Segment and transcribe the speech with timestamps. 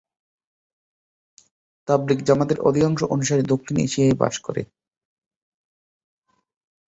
[1.87, 4.61] তাবলীগ জামাতের অধিকাংশ অনুসারী দক্ষিণ এশিয়ায় বাস করে।